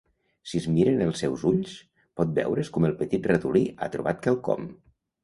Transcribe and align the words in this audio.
Si 0.51 0.59
es 0.59 0.63
miren 0.77 1.01
els 1.07 1.19
seus 1.23 1.43
ulls, 1.49 1.75
pot 2.21 2.31
veure's 2.37 2.71
com 2.79 2.87
el 2.89 2.97
petit 3.03 3.29
ratolí 3.33 3.63
ha 3.77 3.91
trobat 3.97 4.25
quelcom. 4.25 4.67